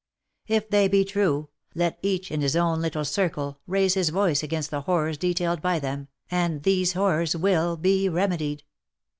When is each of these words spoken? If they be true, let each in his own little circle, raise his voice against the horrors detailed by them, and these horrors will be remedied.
If 0.47 0.67
they 0.71 0.87
be 0.87 1.05
true, 1.05 1.49
let 1.75 1.99
each 2.01 2.31
in 2.31 2.41
his 2.41 2.55
own 2.55 2.81
little 2.81 3.05
circle, 3.05 3.59
raise 3.67 3.93
his 3.93 4.09
voice 4.09 4.41
against 4.41 4.71
the 4.71 4.81
horrors 4.81 5.15
detailed 5.15 5.61
by 5.61 5.77
them, 5.77 6.07
and 6.31 6.63
these 6.63 6.93
horrors 6.93 7.35
will 7.35 7.77
be 7.77 8.09
remedied. 8.09 8.63